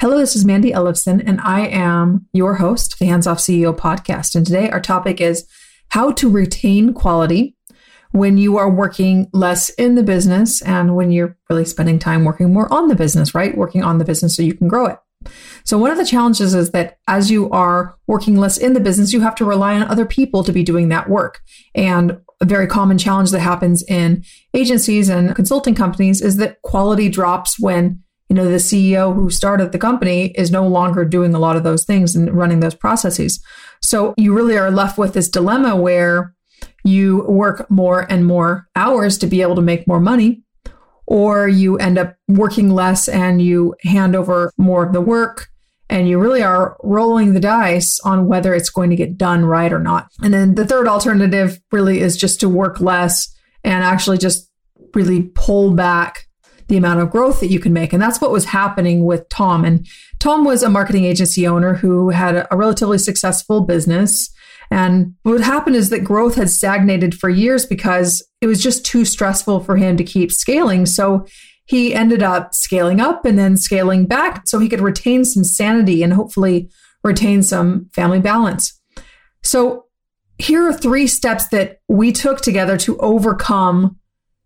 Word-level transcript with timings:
Hello, 0.00 0.18
this 0.18 0.34
is 0.34 0.44
Mandy 0.44 0.72
Ellefson, 0.72 1.22
and 1.24 1.40
I 1.40 1.68
am 1.68 2.26
your 2.32 2.56
host, 2.56 2.98
the 2.98 3.06
Hands 3.06 3.26
Off 3.26 3.38
CEO 3.38 3.74
podcast. 3.74 4.34
And 4.34 4.44
today 4.44 4.68
our 4.68 4.80
topic 4.80 5.20
is 5.20 5.46
how 5.90 6.10
to 6.12 6.28
retain 6.28 6.92
quality 6.92 7.56
when 8.10 8.36
you 8.36 8.58
are 8.58 8.68
working 8.68 9.30
less 9.32 9.70
in 9.70 9.94
the 9.94 10.02
business 10.02 10.60
and 10.62 10.96
when 10.96 11.10
you're 11.10 11.36
really 11.48 11.64
spending 11.64 11.98
time 11.98 12.24
working 12.24 12.52
more 12.52 12.70
on 12.72 12.88
the 12.88 12.94
business, 12.94 13.34
right? 13.34 13.56
Working 13.56 13.82
on 13.82 13.98
the 13.98 14.04
business 14.04 14.36
so 14.36 14.42
you 14.42 14.54
can 14.54 14.68
grow 14.68 14.86
it. 14.86 14.98
So 15.64 15.78
one 15.78 15.90
of 15.90 15.96
the 15.96 16.04
challenges 16.04 16.54
is 16.54 16.72
that 16.72 16.98
as 17.08 17.30
you 17.30 17.48
are 17.50 17.96
working 18.06 18.36
less 18.36 18.58
in 18.58 18.74
the 18.74 18.80
business, 18.80 19.12
you 19.12 19.20
have 19.20 19.36
to 19.36 19.44
rely 19.44 19.74
on 19.74 19.84
other 19.84 20.04
people 20.04 20.44
to 20.44 20.52
be 20.52 20.62
doing 20.62 20.90
that 20.90 21.08
work. 21.08 21.40
And 21.74 22.20
a 22.40 22.44
very 22.44 22.66
common 22.66 22.98
challenge 22.98 23.30
that 23.30 23.40
happens 23.40 23.82
in 23.84 24.24
agencies 24.52 25.08
and 25.08 25.34
consulting 25.34 25.74
companies 25.74 26.20
is 26.20 26.36
that 26.36 26.60
quality 26.62 27.08
drops 27.08 27.58
when 27.58 28.03
you 28.34 28.42
know 28.42 28.50
the 28.50 28.56
ceo 28.56 29.14
who 29.14 29.30
started 29.30 29.70
the 29.70 29.78
company 29.78 30.32
is 30.34 30.50
no 30.50 30.66
longer 30.66 31.04
doing 31.04 31.34
a 31.34 31.38
lot 31.38 31.56
of 31.56 31.62
those 31.62 31.84
things 31.84 32.16
and 32.16 32.32
running 32.32 32.58
those 32.58 32.74
processes 32.74 33.40
so 33.80 34.12
you 34.16 34.34
really 34.34 34.58
are 34.58 34.72
left 34.72 34.98
with 34.98 35.14
this 35.14 35.28
dilemma 35.28 35.76
where 35.76 36.34
you 36.82 37.22
work 37.28 37.70
more 37.70 38.10
and 38.10 38.26
more 38.26 38.66
hours 38.74 39.16
to 39.18 39.28
be 39.28 39.40
able 39.40 39.54
to 39.54 39.62
make 39.62 39.86
more 39.86 40.00
money 40.00 40.42
or 41.06 41.46
you 41.46 41.76
end 41.78 41.96
up 41.96 42.16
working 42.26 42.70
less 42.70 43.08
and 43.08 43.40
you 43.40 43.74
hand 43.82 44.16
over 44.16 44.52
more 44.58 44.84
of 44.84 44.92
the 44.92 45.00
work 45.00 45.48
and 45.88 46.08
you 46.08 46.18
really 46.18 46.42
are 46.42 46.76
rolling 46.82 47.34
the 47.34 47.40
dice 47.40 48.00
on 48.00 48.26
whether 48.26 48.52
it's 48.52 48.70
going 48.70 48.90
to 48.90 48.96
get 48.96 49.18
done 49.18 49.44
right 49.44 49.72
or 49.72 49.78
not. 49.78 50.08
And 50.22 50.32
then 50.32 50.54
the 50.54 50.66
third 50.66 50.88
alternative 50.88 51.60
really 51.70 52.00
is 52.00 52.16
just 52.16 52.40
to 52.40 52.48
work 52.48 52.80
less 52.80 53.32
and 53.62 53.84
actually 53.84 54.18
just 54.18 54.50
really 54.94 55.30
pull 55.34 55.74
back 55.74 56.26
the 56.68 56.76
amount 56.76 57.00
of 57.00 57.10
growth 57.10 57.40
that 57.40 57.50
you 57.50 57.60
can 57.60 57.72
make. 57.72 57.92
And 57.92 58.02
that's 58.02 58.20
what 58.20 58.30
was 58.30 58.46
happening 58.46 59.04
with 59.04 59.28
Tom. 59.28 59.64
And 59.64 59.86
Tom 60.18 60.44
was 60.44 60.62
a 60.62 60.70
marketing 60.70 61.04
agency 61.04 61.46
owner 61.46 61.74
who 61.74 62.10
had 62.10 62.46
a, 62.50 62.56
relatively 62.56 62.98
successful 62.98 63.60
business. 63.60 64.30
And 64.70 65.14
what 65.22 65.40
happened 65.40 65.76
is 65.76 65.90
that 65.90 66.04
growth 66.04 66.36
had 66.36 66.50
stagnated 66.50 67.14
for 67.14 67.28
years 67.28 67.66
because 67.66 68.26
it 68.40 68.46
was 68.46 68.62
just 68.62 68.84
too 68.84 69.04
stressful 69.04 69.60
for 69.60 69.76
him 69.76 69.96
to 69.96 70.04
keep 70.04 70.32
scaling. 70.32 70.86
So 70.86 71.26
he 71.66 71.94
ended 71.94 72.22
up 72.22 72.54
scaling 72.54 73.00
up 73.00 73.24
and 73.24 73.38
then 73.38 73.56
scaling 73.56 74.06
back 74.06 74.46
so 74.46 74.58
he 74.58 74.68
could 74.68 74.80
retain 74.80 75.24
some 75.24 75.44
sanity 75.44 76.02
and 76.02 76.12
hopefully 76.12 76.70
retain 77.02 77.42
some 77.42 77.90
family 77.94 78.20
balance. 78.20 78.80
So 79.42 79.84
here 80.38 80.66
are 80.66 80.72
three 80.72 81.06
steps 81.06 81.48
that 81.48 81.80
we 81.88 82.12
took 82.12 82.40
together 82.40 82.76
to 82.78 82.98
overcome 82.98 83.98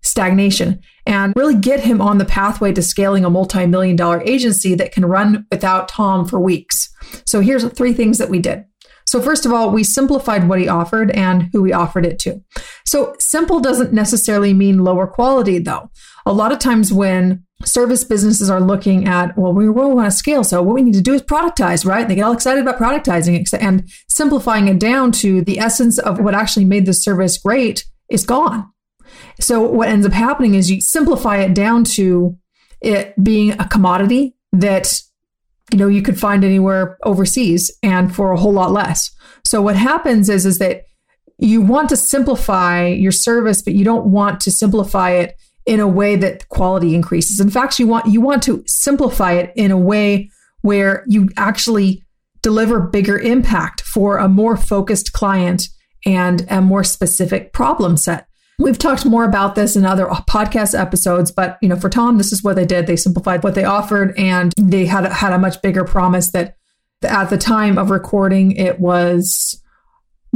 stagnation 0.09 0.81
and 1.07 1.33
really 1.37 1.55
get 1.55 1.81
him 1.81 2.01
on 2.01 2.19
the 2.19 2.25
pathway 2.25 2.73
to 2.73 2.83
scaling 2.83 3.25
a 3.25 3.31
multi-million 3.31 3.97
dollar 3.97 4.23
agency 4.23 4.75
that 4.75 4.93
can 4.93 5.05
run 5.05 5.47
without 5.51 5.89
Tom 5.89 6.27
for 6.27 6.41
weeks. 6.41 6.89
So 7.27 7.41
here's 7.41 7.65
three 7.73 7.93
things 7.93 8.19
that 8.19 8.31
we 8.31 8.39
did. 8.39 8.65
So 9.07 9.23
first 9.23 9.47
of 9.47 9.53
all, 9.53 9.71
we 9.71 9.85
simplified 9.85 10.49
what 10.49 10.61
he 10.61 10.69
offered 10.69 11.11
and 11.13 11.49
who 11.53 11.63
we 11.63 11.73
offered 11.73 12.05
it 12.05 12.19
to. 12.21 12.43
So 12.85 13.15
simple 13.19 13.59
doesn't 13.59 13.93
necessarily 13.93 14.53
mean 14.53 14.85
lower 14.85 15.07
quality 15.07 15.59
though. 15.59 15.91
A 16.27 16.33
lot 16.33 16.53
of 16.53 16.59
times 16.59 16.93
when 16.93 17.45
service 17.65 18.05
businesses 18.05 18.51
are 18.51 18.61
looking 18.61 19.09
at, 19.09 19.37
well, 19.37 19.55
we 19.55 19.67
really 19.67 19.95
want 19.95 20.11
to 20.11 20.17
scale. 20.17 20.45
So 20.45 20.63
what 20.63 20.75
we 20.75 20.83
need 20.83 20.95
to 20.95 21.01
do 21.01 21.15
is 21.15 21.23
productize, 21.23 21.87
right? 21.87 22.07
They 22.07 22.17
get 22.17 22.25
all 22.25 22.33
excited 22.33 22.61
about 22.61 22.79
productizing 22.79 23.47
and 23.59 23.89
simplifying 24.11 24.69
it 24.69 24.79
down 24.79 25.13
to 25.13 25.43
the 25.43 25.59
essence 25.59 25.99
of 25.99 26.21
what 26.21 26.35
actually 26.35 26.67
made 26.67 26.85
the 26.85 26.93
service 26.93 27.39
great 27.39 27.87
is 28.11 28.27
gone. 28.27 28.71
So 29.41 29.61
what 29.61 29.89
ends 29.89 30.07
up 30.07 30.13
happening 30.13 30.55
is 30.55 30.71
you 30.71 30.81
simplify 30.81 31.39
it 31.39 31.55
down 31.55 31.85
to 31.85 32.37
it 32.81 33.15
being 33.23 33.53
a 33.53 33.69
commodity 33.69 34.37
that 34.53 35.01
you 35.73 35.79
know 35.79 35.89
you 35.89 36.03
could 36.03 36.19
find 36.19 36.45
anywhere 36.45 36.97
overseas 37.05 37.71
and 37.83 38.15
for 38.15 38.33
a 38.33 38.39
whole 38.39 38.53
lot 38.53 38.73
less. 38.73 39.11
So 39.45 39.61
what 39.63 39.77
happens 39.77 40.29
is 40.29 40.47
is 40.47 40.59
that 40.59 40.85
you 41.39 41.61
want 41.61 41.89
to 41.91 41.97
simplify 41.97 42.87
your 42.87 43.13
service 43.13 43.63
but 43.63 43.75
you 43.75 43.85
don't 43.85 44.07
want 44.07 44.41
to 44.41 44.51
simplify 44.51 45.11
it 45.11 45.37
in 45.67 45.81
a 45.81 45.87
way 45.87 46.17
that 46.17 46.49
quality 46.49 46.95
increases. 46.95 47.41
In 47.41 47.51
fact, 47.51 47.79
you 47.79 47.87
want 47.87 48.07
you 48.07 48.21
want 48.21 48.43
to 48.45 48.65
simplify 48.67 49.33
it 49.33 49.53
in 49.55 49.71
a 49.71 49.77
way 49.77 50.31
where 50.63 51.05
you 51.07 51.29
actually 51.37 52.03
deliver 52.43 52.81
bigger 52.81 53.19
impact 53.19 53.83
for 53.83 54.17
a 54.17 54.29
more 54.29 54.57
focused 54.57 55.13
client 55.13 55.69
and 56.07 56.47
a 56.49 56.63
more 56.63 56.85
specific 56.85 57.53
problem 57.53 57.97
set. 57.97 58.27
We've 58.61 58.79
talked 58.79 59.07
more 59.07 59.25
about 59.25 59.55
this 59.55 59.77
in 59.77 59.85
other 59.85 60.07
podcast 60.07 60.79
episodes, 60.79 61.31
but 61.31 61.59
you 61.63 61.69
know, 61.69 61.77
for 61.77 61.89
Tom, 61.89 62.19
this 62.19 62.33
is 62.33 62.43
what 62.43 62.57
they 62.57 62.67
did. 62.67 62.87
They 62.87 62.97
simplified 62.97 63.45
what 63.45 63.55
they 63.55 63.65
offered, 63.65 64.19
and 64.19 64.53
they 64.59 64.85
had 64.87 65.05
had 65.07 65.33
a 65.33 65.39
much 65.39 65.63
bigger 65.63 65.85
promise 65.85 66.33
that 66.33 66.57
at 67.03 67.31
the 67.31 67.39
time 67.39 67.79
of 67.79 67.91
recording, 67.91 68.53
it 68.53 68.81
was 68.81 69.63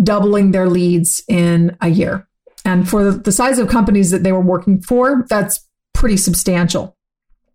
doubling 0.00 0.52
their 0.52 0.68
leads 0.68 1.22
in 1.26 1.76
a 1.80 1.88
year. 1.88 2.28
And 2.64 2.88
for 2.88 3.10
the 3.10 3.32
size 3.32 3.58
of 3.58 3.68
companies 3.68 4.12
that 4.12 4.22
they 4.22 4.32
were 4.32 4.40
working 4.40 4.80
for, 4.80 5.26
that's 5.28 5.66
pretty 5.92 6.16
substantial. 6.16 6.96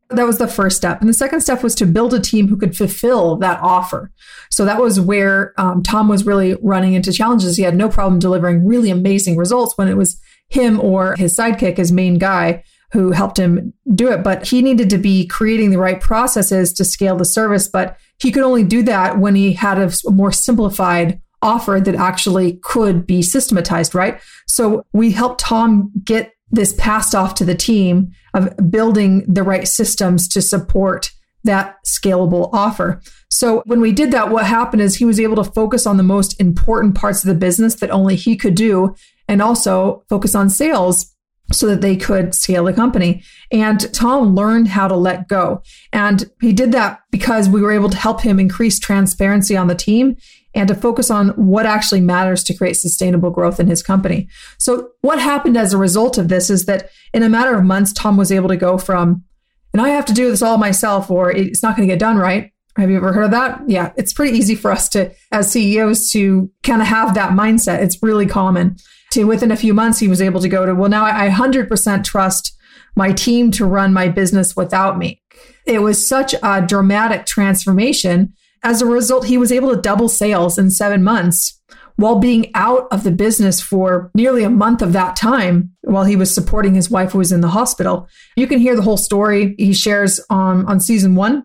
That 0.10 0.26
was 0.26 0.38
the 0.38 0.48
first 0.48 0.78
step. 0.78 1.00
And 1.00 1.10
the 1.10 1.14
second 1.14 1.42
step 1.42 1.64
was 1.64 1.76
to 1.76 1.86
build 1.86 2.14
a 2.14 2.20
team 2.20 2.48
who 2.48 2.58
could 2.58 2.76
fulfill 2.76 3.38
that 3.38 3.60
offer. 3.62 4.12
So 4.50 4.66
that 4.66 4.82
was 4.82 5.00
where 5.00 5.54
um, 5.58 5.84
Tom 5.84 6.08
was 6.08 6.26
really 6.26 6.56
running 6.62 6.94
into 6.94 7.12
challenges. 7.12 7.58
He 7.58 7.64
had 7.64 7.76
no 7.76 7.90
problem 7.90 8.20
delivering 8.20 8.66
really 8.66 8.90
amazing 8.90 9.38
results 9.38 9.78
when 9.78 9.88
it 9.88 9.98
was 9.98 10.20
him 10.50 10.80
or 10.80 11.16
his 11.18 11.35
sidekick, 11.35 11.78
his 11.78 11.91
main 11.91 12.18
guy, 12.18 12.63
who 12.91 13.12
helped 13.12 13.38
him 13.38 13.74
do 13.94 14.12
it. 14.12 14.24
But 14.24 14.47
he 14.47 14.62
needed 14.62 14.90
to 14.91 14.97
be 14.97 15.28
creating 15.28 15.72
the 15.72 15.78
right 15.78 16.00
processes 16.00 16.72
to 16.74 16.85
scale 16.85 17.18
the 17.18 17.25
service. 17.25 17.68
But 17.68 17.97
he 18.19 18.31
could 18.31 18.44
only 18.44 18.63
do 18.63 18.81
that 18.84 19.19
when 19.19 19.36
he 19.36 19.53
had 19.53 19.78
a 19.78 19.91
more 20.06 20.31
simplified 20.31 21.22
offer 21.41 21.80
that 21.80 21.96
actually 21.96 22.59
could 22.63 23.06
be 23.06 23.22
systematized, 23.22 23.94
right? 23.94 24.19
So 24.47 24.84
we 24.94 25.12
helped 25.12 25.41
Tom 25.41 25.91
get 26.03 26.34
this 26.50 26.74
passed 26.74 27.13
off 27.13 27.36
to 27.36 27.46
the 27.46 27.56
team 27.56 28.12
of 28.34 28.56
building 28.72 29.25
the 29.28 29.44
right 29.44 29.68
systems 29.68 30.28
to 30.30 30.41
support 30.41 31.12
that 31.44 31.75
scalable 31.86 32.50
offer. 32.53 33.02
So 33.30 33.62
when 33.66 33.81
we 33.81 33.91
did 33.91 34.12
that, 34.12 34.30
what 34.30 34.46
happened 34.46 34.81
is 34.81 34.96
he 34.96 35.06
was 35.06 35.19
able 35.19 35.36
to 35.38 35.52
focus 35.52 35.86
on 35.86 35.97
the 35.97 36.03
most 36.03 36.40
important 36.40 36.96
parts 36.96 37.24
of 37.24 37.28
the 37.28 37.36
business 37.36 37.75
that 37.75 37.91
only 37.91 38.16
he 38.16 38.36
could 38.36 38.56
do 38.56 38.96
and 39.28 39.42
also 39.42 40.04
focus 40.10 40.36
on 40.36 40.50
sales 40.50 41.14
so 41.52 41.68
that 41.68 41.82
they 41.82 41.96
could 41.96 42.36
scale 42.36 42.66
the 42.66 42.74
company. 42.74 43.24
And 43.52 43.94
Tom 43.94 44.36
learned 44.36 44.68
how 44.68 44.88
to 44.88 44.96
let 44.96 45.28
go. 45.28 45.62
And 45.94 46.30
he 46.42 46.52
did 46.52 46.72
that 46.74 47.00
because 47.12 47.48
we 47.48 47.62
were 47.62 47.72
able 47.72 47.90
to 47.90 47.98
help 47.98 48.22
him 48.22 48.40
increase 48.40 48.80
transparency 48.80 49.56
on 49.56 49.68
the 49.68 49.76
team 49.76 50.18
and 50.54 50.68
to 50.68 50.76
focus 50.76 51.10
on 51.10 51.30
what 51.30 51.66
actually 51.66 52.02
matters 52.02 52.44
to 52.44 52.54
create 52.54 52.76
sustainable 52.76 53.30
growth 53.30 53.60
in 53.60 53.68
his 53.68 53.84
company. 53.84 54.28
So 54.60 54.90
what 55.02 55.20
happened 55.20 55.56
as 55.56 55.74
a 55.74 55.78
result 55.78 56.18
of 56.18 56.30
this 56.30 56.50
is 56.50 56.66
that 56.66 56.90
in 57.14 57.24
a 57.24 57.30
matter 57.30 57.56
of 57.56 57.64
months, 57.64 57.94
Tom 57.94 58.18
was 58.18 58.32
able 58.32 58.50
to 58.50 58.58
go 58.58 58.78
from, 58.78 59.24
and 59.72 59.82
I 59.82 59.90
have 59.90 60.06
to 60.06 60.14
do 60.14 60.30
this 60.30 60.42
all 60.42 60.58
myself 60.58 61.12
or 61.12 61.32
it's 61.32 61.64
not 61.64 61.78
going 61.78 61.88
to 61.88 61.94
get 61.94 62.00
done 62.00 62.18
right. 62.18 62.52
Have 62.78 62.92
you 62.92 62.98
ever 62.98 63.12
heard 63.12 63.26
of 63.26 63.32
that? 63.32 63.62
Yeah, 63.68 63.92
it's 63.98 64.14
pretty 64.14 64.38
easy 64.38 64.56
for 64.56 64.72
us 64.72 64.88
to, 64.90 65.12
as 65.31 65.51
CEOs, 65.51 66.12
to 66.12 66.51
kind 66.63 66.81
of 66.81 66.88
have 66.88 67.16
that 67.16 67.31
mindset. 67.31 67.81
It's 67.81 68.01
really 68.01 68.28
common 68.28 68.78
to 69.12 69.24
within 69.24 69.51
a 69.51 69.57
few 69.57 69.74
months, 69.74 70.00
he 70.00 70.07
was 70.07 70.22
able 70.22 70.42
to 70.42 70.50
go 70.50 70.66
to, 70.66 70.75
well, 70.75 70.90
now 70.90 71.06
I 71.06 71.30
100% 71.30 72.04
trust 72.04 72.56
my 72.96 73.12
team 73.12 73.51
to 73.51 73.66
run 73.66 73.94
my 73.94 74.10
business 74.10 74.56
without 74.56 74.98
me. 74.98 75.22
It 75.66 75.80
was 75.80 76.06
such 76.06 76.36
a 76.44 76.66
dramatic 76.66 77.25
transformation. 77.25 78.34
As 78.63 78.81
a 78.81 78.86
result, 78.86 79.25
he 79.25 79.38
was 79.38 79.51
able 79.51 79.74
to 79.74 79.81
double 79.81 80.10
sales 80.10 80.57
in 80.57 80.72
seven 80.72 81.04
months 81.04 81.62
while 81.96 82.19
being 82.19 82.51
out 82.54 82.88
of 82.92 83.04
the 83.04 83.12
business 83.12 83.60
for 83.60 84.12
nearly 84.13 84.44
a 84.44 84.50
month 84.50 84.81
of 84.81 84.94
that 84.94 85.16
time 85.16 85.72
while 85.81 86.06
he 86.06 86.16
was 86.16 86.34
supporting 86.34 86.75
his 86.75 86.92
wife 86.92 87.12
who 87.12 87.18
was 87.18 87.31
in 87.31 87.42
the 87.42 87.50
hospital. 87.50 88.07
You 88.36 88.46
can 88.46 88.60
hear 88.60 88.75
the 88.75 88.84
whole 88.84 88.98
story 88.98 89.56
he 89.57 89.74
shares 89.74 90.19
on, 90.30 90.66
on 90.66 90.80
season 90.80 91.16
one. 91.16 91.44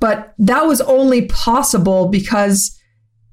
But 0.00 0.34
that 0.38 0.66
was 0.66 0.80
only 0.82 1.26
possible 1.26 2.08
because 2.08 2.78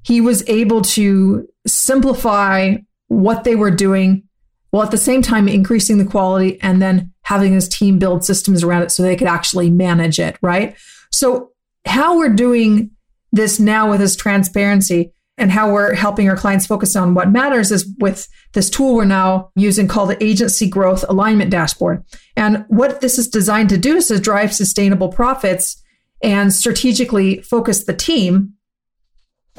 he 0.02 0.20
was 0.20 0.46
able 0.48 0.82
to 0.82 1.48
simplify 1.66 2.76
what 3.08 3.44
they 3.44 3.54
were 3.54 3.70
doing 3.70 4.24
while 4.70 4.82
at 4.82 4.90
the 4.90 4.98
same 4.98 5.22
time 5.22 5.48
increasing 5.48 5.98
the 5.98 6.04
quality 6.04 6.60
and 6.60 6.82
then 6.82 7.12
having 7.22 7.52
his 7.52 7.68
team 7.68 7.98
build 7.98 8.24
systems 8.24 8.62
around 8.62 8.82
it 8.82 8.90
so 8.90 9.02
they 9.02 9.16
could 9.16 9.28
actually 9.28 9.70
manage 9.70 10.18
it, 10.18 10.36
right? 10.42 10.76
So, 11.12 11.50
how 11.86 12.16
we're 12.16 12.34
doing 12.34 12.90
this 13.30 13.60
now 13.60 13.90
with 13.90 14.00
this 14.00 14.16
transparency 14.16 15.12
and 15.36 15.50
how 15.50 15.72
we're 15.72 15.94
helping 15.94 16.28
our 16.28 16.36
clients 16.36 16.66
focus 16.66 16.96
on 16.96 17.14
what 17.14 17.30
matters 17.30 17.70
is 17.70 17.86
with 17.98 18.26
this 18.52 18.70
tool 18.70 18.94
we're 18.94 19.04
now 19.04 19.50
using 19.56 19.88
called 19.88 20.10
the 20.10 20.22
Agency 20.22 20.68
Growth 20.68 21.04
Alignment 21.08 21.50
Dashboard. 21.50 22.04
And 22.36 22.64
what 22.68 23.00
this 23.00 23.18
is 23.18 23.28
designed 23.28 23.68
to 23.70 23.78
do 23.78 23.96
is 23.96 24.08
to 24.08 24.18
drive 24.18 24.54
sustainable 24.54 25.08
profits 25.08 25.82
and 26.24 26.52
strategically 26.52 27.42
focus 27.42 27.84
the 27.84 27.92
team. 27.92 28.54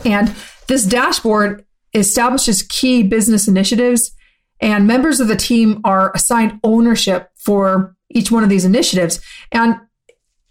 And 0.03 0.35
this 0.67 0.83
dashboard 0.83 1.63
establishes 1.93 2.63
key 2.63 3.03
business 3.03 3.47
initiatives, 3.47 4.11
and 4.59 4.87
members 4.87 5.19
of 5.19 5.27
the 5.27 5.35
team 5.35 5.79
are 5.83 6.11
assigned 6.13 6.59
ownership 6.63 7.29
for 7.37 7.95
each 8.09 8.31
one 8.31 8.43
of 8.43 8.49
these 8.49 8.65
initiatives. 8.65 9.21
And, 9.51 9.75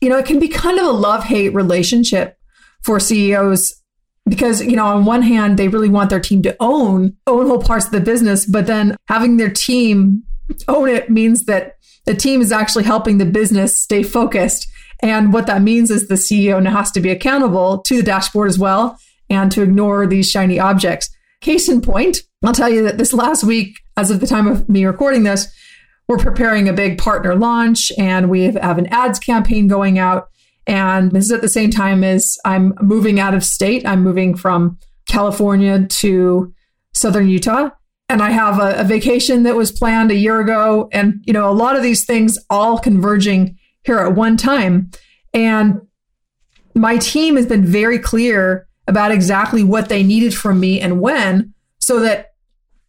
you 0.01 0.09
know, 0.09 0.17
it 0.17 0.25
can 0.25 0.39
be 0.39 0.49
kind 0.49 0.79
of 0.79 0.87
a 0.87 0.93
love 0.93 1.25
hate 1.25 1.53
relationship 1.53 2.39
for 2.83 3.01
CEOs 3.01 3.83
because 4.27 4.63
you 4.63 4.77
know 4.77 4.87
on 4.87 5.05
one 5.05 5.23
hand 5.23 5.59
they 5.59 5.69
really 5.69 5.89
want 5.89 6.09
their 6.09 6.21
team 6.21 6.41
to 6.43 6.57
own 6.59 7.15
own 7.27 7.47
whole 7.47 7.61
parts 7.61 7.85
of 7.87 7.93
the 7.93 8.01
business 8.01 8.47
but 8.47 8.67
then 8.67 8.97
having 9.07 9.37
their 9.37 9.51
team 9.51 10.23
own 10.67 10.89
it 10.89 11.11
means 11.11 11.45
that 11.45 11.75
the 12.07 12.15
team 12.15 12.41
is 12.41 12.51
actually 12.51 12.85
helping 12.85 13.19
the 13.19 13.27
business 13.27 13.79
stay 13.79 14.03
focused 14.03 14.67
and 15.05 15.33
what 15.33 15.47
that 15.47 15.63
means 15.63 15.91
is 15.91 16.09
the 16.09 16.15
ceo 16.15 16.63
now 16.63 16.73
has 16.73 16.91
to 16.91 17.01
be 17.01 17.11
accountable 17.11 17.79
to 17.79 17.97
the 17.97 18.03
dashboard 18.03 18.49
as 18.49 18.59
well 18.59 18.99
and 19.31 19.53
to 19.53 19.63
ignore 19.63 20.07
these 20.07 20.29
shiny 20.29 20.59
objects 20.59 21.09
case 21.41 21.69
in 21.69 21.81
point 21.81 22.23
i'll 22.45 22.53
tell 22.53 22.71
you 22.71 22.83
that 22.83 22.99
this 22.99 23.13
last 23.13 23.45
week 23.45 23.79
as 23.97 24.11
of 24.11 24.21
the 24.21 24.27
time 24.27 24.49
of 24.49 24.69
me 24.69 24.85
recording 24.85 25.23
this 25.23 25.47
we're 26.09 26.19
preparing 26.19 26.69
a 26.69 26.73
big 26.73 26.99
partner 26.99 27.35
launch 27.35 27.93
and 27.99 28.29
we 28.29 28.43
have 28.45 28.79
an 28.79 28.87
ads 28.89 29.19
campaign 29.19 29.69
going 29.69 29.99
out 29.99 30.29
and 30.67 31.13
this 31.13 31.25
is 31.25 31.33
at 31.33 31.43
the 31.43 31.49
same 31.49 31.71
time 31.71 32.03
as 32.03 32.39
I'm 32.45 32.75
moving 32.81 33.21
out 33.21 33.35
of 33.35 33.45
state. 33.45 33.87
I'm 33.87 34.03
moving 34.03 34.35
from 34.35 34.79
California 35.07 35.87
to 35.87 36.55
southern 36.95 37.29
Utah. 37.29 37.71
And 38.09 38.23
I 38.23 38.31
have 38.31 38.59
a, 38.59 38.81
a, 38.81 38.85
vacation 38.85 39.45
that 39.45 39.57
was 39.57 39.73
planned 39.73 40.11
a 40.11 40.15
year 40.15 40.41
ago. 40.41 40.89
And, 40.93 41.23
you 41.25 41.33
know, 41.33 41.51
a 41.51 41.53
lot 41.53 41.75
of 41.75 41.83
these 41.83 42.05
things 42.05 42.39
all 42.51 42.79
converging 42.79 43.59
here 43.85 43.99
at 43.99 44.15
one 44.15 44.37
time. 44.37 44.91
And 45.33 45.81
my 46.75 46.97
team 46.99 47.37
has 47.37 47.47
been 47.47 47.65
very 47.65 47.99
clear 47.99 48.67
about 48.87 49.13
exactly 49.13 49.63
what 49.63 49.89
they 49.89 50.03
needed 50.03 50.35
from 50.35 50.61
me 50.61 50.81
and 50.81 51.01
when, 51.01 51.55
so 51.79 52.01
that 52.01 52.33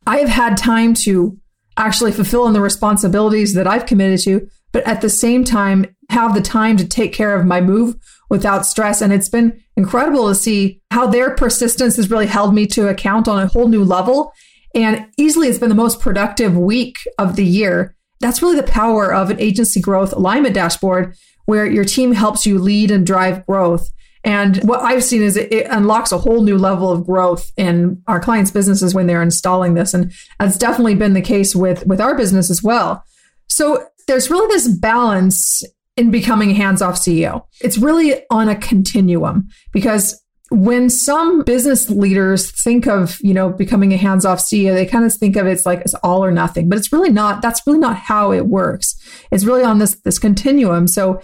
I 0.08 0.18
have 0.18 0.30
had 0.30 0.58
time 0.58 0.94
to 0.96 1.38
actually 1.78 2.12
fulfill 2.12 2.48
in 2.48 2.54
the 2.54 2.62
responsibilities 2.62 3.54
that 3.54 3.68
I've 3.68 3.86
committed 3.86 4.22
to, 4.22 4.48
but 4.72 4.86
at 4.88 5.02
the 5.02 5.10
same 5.10 5.44
time, 5.44 5.86
have 6.10 6.36
the 6.36 6.42
time 6.42 6.78
to 6.78 6.88
take 6.88 7.14
care 7.14 7.36
of 7.36 7.46
my 7.46 7.62
move 7.62 7.96
without 8.30 8.66
stress. 8.66 9.02
And 9.02 9.12
it's 9.12 9.30
been 9.30 9.62
incredible 9.76 10.28
to 10.28 10.36
see 10.36 10.82
how 10.92 11.08
their 11.08 11.32
persistence 11.32 11.96
has 11.96 12.12
really 12.12 12.28
held 12.28 12.54
me 12.54 12.68
to 12.68 12.88
account 12.88 13.28
on 13.28 13.42
a 13.42 13.48
whole 13.48 13.68
new 13.68 13.84
level. 13.84 14.32
And 14.74 15.08
easily, 15.18 15.48
it's 15.48 15.60
been 15.60 15.70
the 15.70 15.76
most 15.76 16.00
productive 16.00 16.58
week 16.58 16.98
of 17.18 17.36
the 17.36 17.46
year. 17.46 17.96
That's 18.20 18.42
really 18.42 18.56
the 18.56 18.64
power 18.64 19.14
of 19.14 19.30
an 19.30 19.40
agency 19.40 19.82
growth 19.82 20.14
alignment 20.14 20.56
dashboard 20.56 21.16
where 21.46 21.66
your 21.66 21.86
team 21.86 22.14
helps 22.14 22.46
you 22.46 22.58
lead 22.58 22.92
and 22.92 23.06
drive 23.06 23.46
growth. 23.46 23.90
And 24.24 24.58
what 24.64 24.82
I've 24.82 25.04
seen 25.04 25.22
is 25.22 25.38
it, 25.38 25.54
it, 25.54 25.68
unlocks 25.70 26.12
a 26.12 26.18
whole 26.18 26.42
new 26.42 26.58
level 26.58 26.92
of 26.92 27.06
growth 27.06 27.52
in 27.58 28.02
our 28.08 28.20
clients' 28.20 28.50
businesses 28.50 28.96
when 28.96 29.06
they're 29.06 29.22
installing 29.22 29.76
this. 29.76 29.94
And 29.94 30.12
that's 30.40 30.58
definitely 30.58 30.96
been 30.96 31.14
the 31.14 31.22
case 31.22 31.56
with, 31.56 31.86
with 31.86 32.02
our 32.02 32.18
business 32.18 32.50
as 32.50 32.64
well. 32.64 33.04
So 33.48 33.86
there's 34.08 34.32
really 34.32 34.48
this 34.48 34.68
balance 34.68 35.64
in 35.96 36.10
becoming 36.10 36.52
a 36.52 36.56
hands-off 36.56 36.96
CEO. 36.96 37.46
It's 37.62 37.78
really 37.78 38.24
on 38.32 38.50
a 38.50 38.56
continuum 38.56 39.48
because 39.72 40.20
when 40.56 40.90
some 40.90 41.44
business 41.44 41.90
leaders 41.90 42.50
think 42.50 42.88
of, 42.88 43.19
you 43.19 43.34
know, 43.34 43.50
becoming 43.50 43.92
a 43.94 43.98
hands-off 43.98 44.40
CEO, 44.40 44.74
they 44.74 44.86
kind 44.86 45.04
of 45.04 45.13
think 45.13 45.36
of 45.36 45.46
it 45.46 45.52
as 45.52 45.66
like 45.66 45.81
it's 45.81 45.94
all 45.96 46.24
or 46.24 46.31
nothing, 46.31 46.69
but 46.69 46.78
it's 46.78 46.94
really 46.94 47.10
not. 47.10 47.42
That's 47.42 47.62
really 47.68 47.80
not 47.80 47.98
how 47.98 48.31
it 48.31 48.48
works. 48.48 48.96
It's 49.31 49.44
really 49.44 49.63
on 49.63 49.80
this 49.80 49.96
this 50.06 50.18
continuum. 50.18 50.88
So 50.88 51.22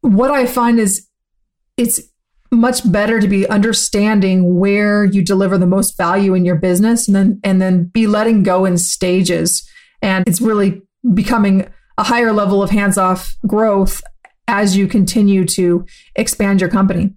what 0.00 0.30
I 0.30 0.46
find 0.46 0.80
is 0.80 1.06
it's 1.76 2.00
much 2.50 2.90
better 2.90 3.20
to 3.20 3.28
be 3.28 3.46
understanding 3.48 4.58
where 4.58 5.04
you 5.04 5.22
deliver 5.22 5.58
the 5.58 5.66
most 5.66 5.94
value 5.98 6.32
in 6.32 6.46
your 6.46 6.56
business 6.56 7.06
and 7.06 7.14
then 7.14 7.40
and 7.44 7.60
then 7.60 7.84
be 7.84 8.06
letting 8.06 8.42
go 8.42 8.64
in 8.64 8.78
stages. 8.78 9.68
And 10.00 10.26
it's 10.26 10.40
really 10.40 10.80
becoming 11.12 11.68
a 11.98 12.04
higher 12.04 12.32
level 12.32 12.62
of 12.62 12.70
hands 12.70 12.96
off 12.96 13.36
growth 13.46 14.00
as 14.48 14.78
you 14.78 14.88
continue 14.88 15.44
to 15.44 15.84
expand 16.16 16.62
your 16.62 16.70
company. 16.70 17.12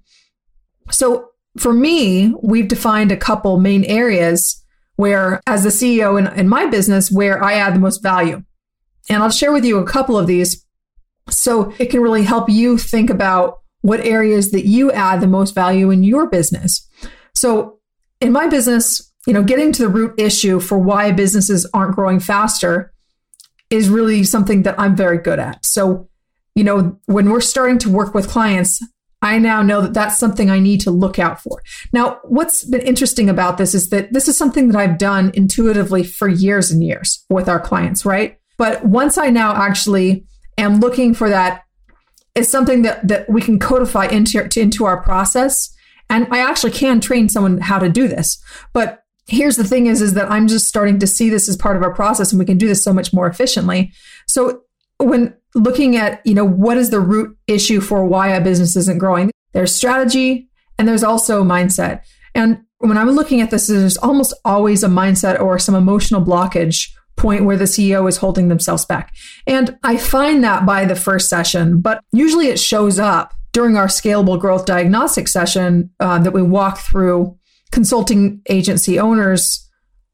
So 0.92 1.30
for 1.58 1.74
me, 1.74 2.34
we've 2.42 2.68
defined 2.68 3.12
a 3.12 3.18
couple 3.18 3.60
main 3.60 3.84
areas 3.86 4.64
where, 4.96 5.42
as 5.48 5.64
the 5.64 5.70
CEO 5.70 6.20
in, 6.20 6.28
in 6.40 6.48
my 6.48 6.66
business, 6.66 7.12
where 7.12 7.44
I 7.44 7.54
add 7.54 7.76
the 7.76 7.80
most 7.80 8.02
value. 8.02 8.44
And 9.10 9.24
I'll 9.24 9.30
share 9.30 9.52
with 9.52 9.64
you 9.64 9.78
a 9.78 9.86
couple 9.86 10.18
of 10.18 10.28
these 10.28 10.66
so 11.30 11.74
it 11.78 11.88
can 11.88 12.02
really 12.02 12.24
help 12.24 12.50
you 12.50 12.78
think 12.78 13.10
about 13.10 13.60
what 13.82 14.02
areas 14.02 14.52
that 14.52 14.66
you 14.66 14.92
add 14.92 15.22
the 15.22 15.28
most 15.28 15.54
value 15.54 15.92
in 15.92 16.04
your 16.04 16.30
business. 16.30 16.88
So 17.36 17.80
in 18.20 18.32
my 18.32 18.48
business, 18.48 19.14
you 19.26 19.34
know, 19.34 19.44
getting 19.44 19.72
to 19.74 19.84
the 19.84 19.90
root 19.90 20.20
issue 20.20 20.60
for 20.60 20.78
why 20.78 21.12
businesses 21.12 21.70
aren't 21.74 21.96
growing 21.96 22.20
faster 22.20 22.92
is 23.70 23.90
really 23.90 24.24
something 24.24 24.64
that 24.64 24.80
I'm 24.80 24.96
very 24.96 25.18
good 25.18 25.40
at. 25.40 25.66
So, 25.66 26.10
you 26.56 26.64
know, 26.64 27.00
when 27.06 27.30
we're 27.30 27.42
starting 27.42 27.78
to 27.80 27.90
work 27.90 28.14
with 28.14 28.30
clients, 28.30 28.82
I 29.22 29.40
now 29.40 29.62
know 29.62 29.82
that 29.82 29.94
that's 29.94 30.20
something 30.20 30.50
I 30.50 30.60
need 30.60 30.82
to 30.82 30.92
look 30.92 31.18
out 31.18 31.42
for. 31.42 31.64
Now, 31.92 32.20
what's 32.24 32.64
been 32.64 32.82
interesting 32.82 33.30
about 33.30 33.58
this 33.58 33.74
is 33.74 33.90
that 33.90 34.14
this 34.14 34.28
is 34.28 34.38
something 34.38 34.68
that 34.68 34.78
I've 34.78 34.98
done 34.98 35.32
intuitively 35.34 36.04
for 36.04 36.28
years 36.28 36.72
and 36.72 36.84
years 36.84 37.26
with 37.30 37.50
our 37.50 37.60
clients, 37.60 38.06
right? 38.06 38.38
But 38.58 38.86
once 38.86 39.18
I 39.18 39.30
now 39.30 39.56
actually 39.56 40.26
am 40.58 40.80
looking 40.80 41.14
for 41.14 41.30
that, 41.30 41.64
it's 42.36 42.50
something 42.50 42.84
that, 42.84 43.08
that 43.08 43.28
we 43.30 43.42
can 43.42 43.58
codify 43.58 44.06
into, 44.06 44.48
into 44.56 44.86
our 44.86 45.02
process. 45.02 45.74
And 46.10 46.28
I 46.32 46.40
actually 46.40 46.72
can 46.72 47.02
train 47.02 47.28
someone 47.28 47.60
how 47.60 47.80
to 47.80 47.90
do 47.90 48.08
this. 48.08 48.42
But 48.72 49.04
here's 49.28 49.58
the 49.58 49.64
thing 49.64 49.88
is 49.88 50.02
is 50.02 50.14
that 50.14 50.32
i'm 50.32 50.48
just 50.48 50.68
starting 50.68 51.00
to 51.00 51.06
see 51.06 51.30
this 51.30 51.48
as 51.50 51.58
part 51.58 51.76
of 51.76 51.84
our 51.84 51.94
process 51.94 52.32
and 52.32 52.40
we 52.40 52.46
can 52.46 52.58
do 52.58 52.68
this 52.68 52.84
so 52.84 52.94
much 52.94 53.14
more 53.14 53.28
efficiently 53.28 53.92
so 54.26 54.62
when 55.00 55.36
looking 55.56 55.96
at 55.96 56.26
you 56.26 56.34
know 56.34 56.46
what 56.46 56.78
is 56.78 56.90
the 56.90 57.00
root 57.00 57.36
issue 57.48 57.82
for 57.82 58.06
why 58.06 58.30
a 58.30 58.42
business 58.42 58.76
isn't 58.76 58.98
growing 58.98 59.32
there's 59.54 59.74
strategy 59.74 60.50
and 60.78 60.88
there's 60.88 61.04
also 61.04 61.44
mindset. 61.44 62.02
And 62.36 62.60
when 62.80 62.98
i'm 62.98 63.10
looking 63.10 63.42
at 63.42 63.50
this 63.50 63.68
there's 63.68 63.98
almost 63.98 64.34
always 64.46 64.84
a 64.84 64.88
mindset 64.88 65.40
or 65.40 65.58
some 65.58 65.76
emotional 65.76 66.22
blockage 66.22 66.90
point 67.16 67.46
where 67.46 67.58
the 67.58 67.64
ceo 67.64 68.08
is 68.08 68.18
holding 68.18 68.48
themselves 68.48 68.86
back. 68.86 69.16
And 69.48 69.78
i 69.84 69.98
find 69.98 70.44
that 70.44 70.66
by 70.66 70.86
the 70.86 70.96
first 70.96 71.30
session 71.30 71.82
but 71.82 72.04
usually 72.12 72.48
it 72.48 72.60
shows 72.60 73.00
up 73.00 73.34
during 73.52 73.78
our 73.78 73.88
scalable 73.88 74.40
growth 74.40 74.66
diagnostic 74.66 75.28
session 75.28 75.90
uh, 76.00 76.20
that 76.20 76.34
we 76.34 76.44
walk 76.44 76.78
through 76.78 77.36
consulting 77.72 78.42
agency 78.50 79.00
owners, 79.00 79.68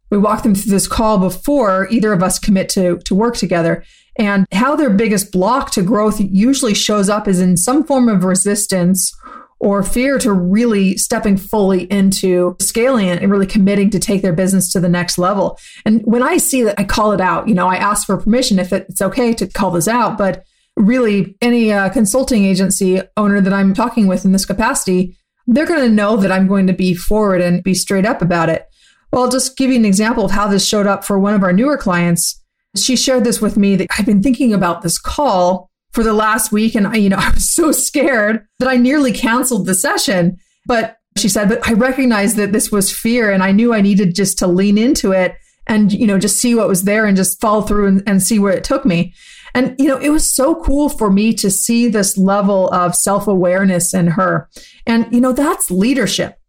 we 0.10 0.18
walk 0.18 0.44
them 0.44 0.56
through 0.56 0.72
this 0.72 0.88
call 0.88 1.18
before 1.18 1.88
either 1.90 2.13
of 2.13 2.24
us 2.24 2.40
commit 2.40 2.70
to, 2.70 3.00
to 3.00 3.16
work 3.16 3.36
together. 3.36 3.84
And 4.17 4.46
how 4.51 4.75
their 4.75 4.91
biggest 4.91 5.32
block 5.32 5.72
to 5.72 5.82
growth 5.82 6.20
usually 6.20 6.74
shows 6.74 7.10
up 7.10 7.27
is 7.27 7.39
in 7.39 7.58
some 7.58 7.84
form 7.84 8.10
of 8.10 8.24
resistance 8.24 9.12
or 9.60 9.82
fear 9.82 10.20
to 10.20 10.34
really 10.34 10.98
stepping 10.98 11.38
fully 11.38 11.89
into 11.91 12.55
scaling 12.60 13.08
it 13.08 13.22
and 13.22 13.32
really 13.32 13.48
committing 13.48 13.89
to 13.89 13.98
take 13.98 14.22
their 14.22 14.34
business 14.34 14.72
to 14.74 14.79
the 14.79 14.89
next 14.89 15.17
level. 15.17 15.58
And 15.86 16.01
when 16.03 16.22
I 16.22 16.38
see 16.38 16.63
that, 16.63 16.77
I 16.77 16.84
call 16.84 17.13
it 17.13 17.22
out. 17.22 17.48
You 17.48 17.55
know, 17.55 17.67
I 17.67 17.77
ask 17.77 18.05
for 18.05 18.17
permission 18.17 18.60
if 18.60 18.74
it's 18.74 19.01
okay 19.01 19.34
to 19.34 19.48
call 19.48 19.72
this 19.72 19.88
out. 19.88 20.17
But 20.17 20.43
really, 20.75 21.38
any 21.41 21.72
uh, 21.72 21.89
consulting 21.89 22.43
agency 22.43 23.01
owner 23.15 23.39
that 23.39 23.53
I'm 23.53 23.74
talking 23.74 24.05
with 24.08 24.25
in 24.25 24.34
this 24.34 24.46
capacity, 24.46 25.17
they're 25.48 25.65
going 25.65 25.88
to 25.88 25.96
know 25.96 26.17
that 26.17 26.32
I'm 26.32 26.48
going 26.48 26.67
to 26.67 26.74
be 26.74 26.93
forward 26.93 27.39
and 27.39 27.63
be 27.63 27.74
straight 27.74 28.05
up 28.05 28.22
about 28.22 28.50
it. 28.50 28.67
Well, 29.13 29.24
I'll 29.24 29.32
just 29.32 29.55
give 29.55 29.70
you 29.70 29.77
an 29.77 29.86
example 29.86 30.25
of 30.25 30.32
how 30.32 30.48
this 30.48 30.67
showed 30.67 30.88
up 30.88 31.05
for 31.05 31.20
one 31.20 31.36
of 31.36 31.43
our 31.43 31.53
newer 31.53 31.77
clients. 31.77 32.43
She 32.75 32.96
shared 32.96 33.24
this 33.24 33.42
with 33.42 33.58
me 33.58 33.75
that 33.75 33.88
I've 33.98 34.06
been 34.06 34.24
thinking 34.24 34.53
about 34.53 34.82
this 34.82 34.98
call 34.98 35.70
for 35.92 36.03
the 36.03 36.13
last 36.13 36.51
week 36.51 36.75
and 36.75 36.88
I, 36.88 36.96
you 36.96 37.10
know, 37.10 37.18
I 37.20 37.30
was 37.32 37.50
so 37.50 37.72
scared 37.72 38.46
that 38.60 38.68
I 38.68 38.75
nearly 38.75 39.12
canceled 39.12 39.65
the 39.65 39.75
session. 39.75 40.38
But 40.65 40.98
she 41.18 41.30
said, 41.30 41.50
but 41.50 41.68
I 41.68 41.74
recognized 41.74 42.38
that 42.38 42.51
this 42.51 42.72
was 42.72 42.92
fear 42.92 43.32
and 43.32 43.44
I 43.44 43.51
knew 43.51 43.74
I 43.74 43.82
needed 43.82 44.15
just 44.15 44.39
to 44.39 44.48
lean 44.48 44.77
into 44.77 45.12
it 45.12 45.36
and, 45.68 45.94
you 45.94 46.08
know, 46.08 46.20
just 46.20 46.38
see 46.38 46.56
what 46.56 46.68
was 46.68 46.84
there 46.84 47.06
and 47.06 47.15
just 47.15 47.39
follow 47.39 47.62
through 47.62 47.88
and, 47.88 48.03
and 48.08 48.22
see 48.22 48.39
where 48.39 48.53
it 48.53 48.63
took 48.63 48.86
me. 48.86 49.13
And, 49.53 49.75
you 49.80 49.88
know, 49.88 49.98
it 49.98 50.10
was 50.10 50.30
so 50.30 50.56
cool 50.56 50.89
for 50.89 51.12
me 51.12 51.34
to 51.36 51.51
see 51.51 51.88
this 51.88 52.18
level 52.18 52.70
of 52.70 52.96
self 52.96 53.27
awareness 53.27 53.94
in 53.94 54.08
her. 54.08 54.50
And, 54.88 55.08
you 55.13 55.22
know, 55.22 55.32
that's 55.32 55.70
leadership. 55.70 56.39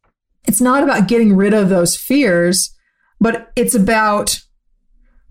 It's 0.46 0.60
not 0.60 0.82
about 0.82 1.08
getting 1.08 1.36
rid 1.36 1.54
of 1.54 1.68
those 1.68 1.96
fears, 1.96 2.74
but 3.20 3.52
it's 3.56 3.74
about 3.74 4.40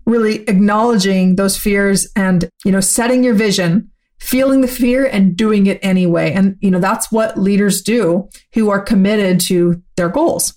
really 0.06 0.42
acknowledging 0.48 1.36
those 1.36 1.56
fears 1.56 2.08
and, 2.16 2.48
you 2.64 2.72
know, 2.72 2.80
setting 2.80 3.24
your 3.24 3.34
vision, 3.34 3.90
feeling 4.18 4.60
the 4.60 4.68
fear 4.68 5.06
and 5.06 5.36
doing 5.36 5.66
it 5.66 5.78
anyway. 5.82 6.32
And, 6.32 6.56
you 6.60 6.70
know, 6.70 6.78
that's 6.78 7.10
what 7.10 7.38
leaders 7.38 7.82
do 7.82 8.28
who 8.54 8.70
are 8.70 8.80
committed 8.80 9.40
to 9.40 9.82
their 9.96 10.08
goals. 10.08 10.54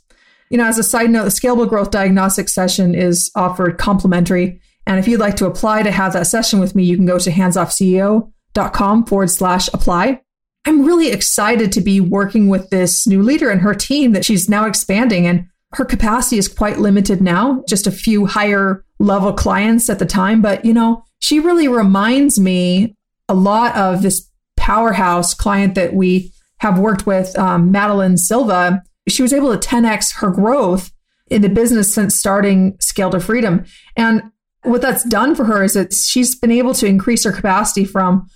You 0.49 0.57
know, 0.57 0.65
as 0.65 0.77
a 0.77 0.83
side 0.83 1.09
note, 1.09 1.25
the 1.25 1.29
scalable 1.29 1.67
growth 1.67 1.91
diagnostic 1.91 2.47
session 2.49 2.95
is 2.95 3.29
offered 3.35 3.77
complimentary. 3.77 4.61
And 4.85 4.97
if 4.97 5.07
you'd 5.07 5.19
like 5.19 5.35
to 5.37 5.45
apply 5.45 5.83
to 5.83 5.91
have 5.91 6.13
that 6.13 6.27
session 6.27 6.59
with 6.59 6.73
me, 6.73 6.85
you 6.85 6.95
can 6.95 7.05
go 7.05 7.19
to 7.19 7.29
handsoffceo.com 7.29 9.05
forward 9.05 9.29
slash 9.29 9.67
apply. 9.73 10.21
I'm 10.65 10.85
really 10.85 11.11
excited 11.11 11.71
to 11.73 11.81
be 11.81 11.99
working 11.99 12.47
with 12.47 12.69
this 12.69 13.05
new 13.05 13.21
leader 13.21 13.49
and 13.49 13.61
her 13.61 13.73
team 13.73 14.13
that 14.13 14.25
she's 14.25 14.49
now 14.49 14.65
expanding. 14.65 15.27
And 15.27 15.47
her 15.73 15.85
capacity 15.85 16.37
is 16.37 16.47
quite 16.47 16.79
limited 16.79 17.21
now, 17.21 17.63
just 17.67 17.87
a 17.87 17.91
few 17.91 18.25
higher 18.25 18.85
level 18.99 19.33
clients 19.33 19.89
at 19.89 19.99
the 19.99 20.05
time. 20.05 20.41
But, 20.41 20.65
you 20.65 20.73
know, 20.73 21.03
she 21.19 21.39
really 21.39 21.67
reminds 21.67 22.39
me 22.39 22.95
a 23.29 23.33
lot 23.33 23.75
of 23.75 24.01
this 24.01 24.29
powerhouse 24.55 25.33
client 25.33 25.75
that 25.75 25.93
we 25.93 26.31
have 26.59 26.79
worked 26.79 27.05
with, 27.05 27.37
um, 27.37 27.71
Madeline 27.71 28.17
Silva. 28.17 28.81
She 29.07 29.21
was 29.21 29.33
able 29.33 29.55
to 29.55 29.67
10x 29.67 30.15
her 30.17 30.31
growth 30.31 30.91
in 31.29 31.41
the 31.41 31.49
business 31.49 31.93
since 31.93 32.15
starting 32.15 32.77
Scale 32.79 33.09
to 33.11 33.19
Freedom. 33.19 33.65
And 33.95 34.23
what 34.63 34.81
that's 34.81 35.03
done 35.03 35.35
for 35.35 35.45
her 35.45 35.63
is 35.63 35.73
that 35.73 35.93
she's 35.93 36.35
been 36.35 36.51
able 36.51 36.73
to 36.75 36.87
increase 36.87 37.23
her 37.23 37.31
capacity 37.31 37.85
from 37.85 38.27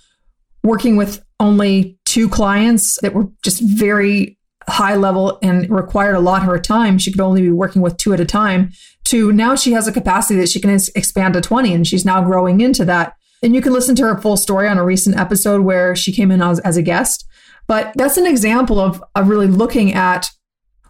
working 0.62 0.96
with 0.96 1.24
only 1.40 1.98
two 2.04 2.28
clients 2.28 2.98
that 3.02 3.14
were 3.14 3.28
just 3.42 3.60
very 3.62 4.38
high 4.68 4.96
level 4.96 5.38
and 5.42 5.68
required 5.70 6.14
a 6.14 6.20
lot 6.20 6.42
of 6.42 6.48
her 6.48 6.58
time. 6.58 6.98
She 6.98 7.10
could 7.10 7.20
only 7.20 7.42
be 7.42 7.50
working 7.50 7.82
with 7.82 7.96
two 7.96 8.12
at 8.12 8.20
a 8.20 8.24
time 8.24 8.72
to 9.04 9.32
now 9.32 9.54
she 9.54 9.72
has 9.72 9.86
a 9.86 9.92
capacity 9.92 10.38
that 10.40 10.48
she 10.48 10.60
can 10.60 10.70
expand 10.70 11.34
to 11.34 11.40
20 11.40 11.74
and 11.74 11.86
she's 11.86 12.04
now 12.04 12.22
growing 12.22 12.60
into 12.60 12.84
that. 12.84 13.14
And 13.42 13.54
you 13.54 13.60
can 13.60 13.72
listen 13.72 13.94
to 13.96 14.04
her 14.04 14.20
full 14.20 14.36
story 14.36 14.68
on 14.68 14.78
a 14.78 14.84
recent 14.84 15.16
episode 15.16 15.62
where 15.62 15.96
she 15.96 16.12
came 16.12 16.30
in 16.30 16.40
as, 16.40 16.60
as 16.60 16.76
a 16.76 16.82
guest. 16.82 17.26
But 17.66 17.92
that's 17.96 18.16
an 18.16 18.26
example 18.26 18.78
of, 18.78 19.02
of 19.14 19.28
really 19.28 19.48
looking 19.48 19.92
at 19.92 20.30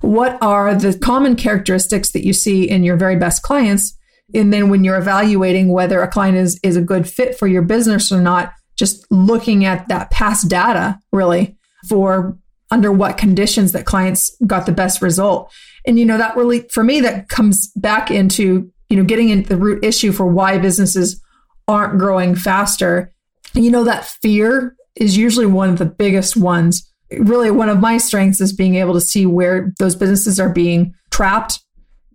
what 0.01 0.37
are 0.43 0.75
the 0.75 0.99
common 0.99 1.37
characteristics 1.37 2.11
that 2.13 2.25
you 2.25 2.33
see 2.33 2.69
in 2.69 2.83
your 2.83 2.97
very 2.97 3.17
best 3.17 3.43
clients. 3.43 3.97
And 4.35 4.53
then 4.53 4.69
when 4.69 4.85
you're 4.85 4.99
evaluating 4.99 5.69
whether 5.69 6.03
a 6.03 6.09
client 6.09 6.37
is, 6.37 6.59
is 6.63 6.77
a 6.77 6.83
good 6.83 7.09
fit 7.09 7.39
for 7.39 7.47
your 7.47 7.63
business 7.63 8.11
or 8.11 8.21
not, 8.21 8.53
just 8.77 9.07
looking 9.11 9.65
at 9.65 9.89
that 9.89 10.11
past 10.11 10.49
data 10.49 10.99
really 11.13 11.57
for 11.89 12.37
under 12.73 12.91
what 12.91 13.19
conditions 13.19 13.73
that 13.73 13.85
clients 13.85 14.35
got 14.47 14.65
the 14.65 14.73
best 14.73 15.03
result. 15.03 15.53
And, 15.87 15.99
you 15.99 16.07
know, 16.07 16.17
that 16.17 16.35
really, 16.37 16.61
for 16.71 16.83
me, 16.83 17.03
that 17.03 17.29
comes 17.29 17.71
back 17.77 18.11
into, 18.11 18.73
you 18.89 18.97
know, 18.97 19.05
getting 19.05 19.29
into 19.29 19.51
the 19.51 19.59
root 19.59 19.85
issue 19.85 20.11
for 20.11 20.27
why 20.27 20.57
businesses 20.57 21.23
aren't 21.69 21.99
growing 21.99 22.35
faster. 22.35 23.13
And, 23.55 23.63
you 23.63 23.71
know, 23.71 23.85
that 23.85 24.07
fear 24.07 24.75
is 24.97 25.19
usually 25.19 25.45
one 25.45 25.69
of 25.69 25.79
the 25.79 25.85
biggest 25.85 26.35
ones. 26.35 26.91
Really, 27.11 27.51
one 27.51 27.69
of 27.69 27.79
my 27.79 27.99
strengths 27.99 28.41
is 28.41 28.55
being 28.55 28.77
able 28.77 28.95
to 28.95 29.01
see 29.03 29.27
where 29.27 29.75
those 29.79 29.95
businesses 29.95 30.41
are 30.41 30.49
being 30.49 30.95
trapped. 31.11 31.61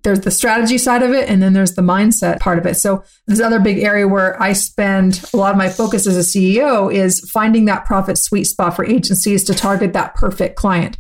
There's 0.08 0.22
the 0.22 0.32
strategy 0.32 0.78
side 0.78 1.04
of 1.04 1.12
it, 1.12 1.30
and 1.30 1.44
then 1.44 1.52
there's 1.52 1.74
the 1.74 1.82
mindset 1.82 2.40
part 2.40 2.58
of 2.58 2.66
it. 2.66 2.76
So, 2.76 3.04
this 3.26 3.42
other 3.42 3.60
big 3.60 3.80
area 3.80 4.08
where 4.08 4.42
I 4.42 4.54
spend 4.54 5.22
a 5.34 5.36
lot 5.36 5.52
of 5.52 5.58
my 5.58 5.68
focus 5.68 6.08
as 6.08 6.16
a 6.16 6.22
CEO 6.22 6.90
is 6.90 7.30
finding 7.30 7.66
that 7.66 7.84
profit 7.84 8.18
sweet 8.18 8.46
spot 8.46 8.74
for 8.74 8.86
agencies 8.86 9.44
to 9.44 9.54
target 9.54 9.92
that 9.92 10.16
perfect 10.16 10.56
client 10.56 10.98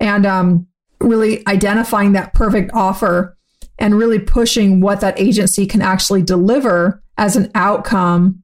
and 0.00 0.26
um, 0.26 0.66
really 1.00 1.46
identifying 1.46 2.10
that 2.14 2.34
perfect 2.34 2.72
offer 2.74 3.38
and 3.78 3.94
really 3.94 4.18
pushing 4.18 4.80
what 4.80 5.00
that 5.00 5.20
agency 5.20 5.64
can 5.64 5.80
actually 5.80 6.22
deliver 6.22 7.00
as 7.18 7.36
an 7.36 7.52
outcome 7.54 8.42